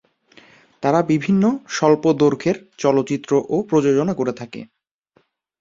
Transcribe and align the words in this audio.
তারা 0.83 0.99
বিভিন্ন 1.11 1.43
স্বল্পদৈর্ঘ্যের 1.69 2.57
চলচ্চিত্রও 2.77 3.39
প্রযোজনা 3.69 4.13
করে 4.13 4.33
থাকে। 4.33 4.61